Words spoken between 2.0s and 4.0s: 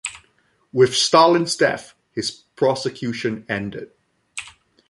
his prosecution ended.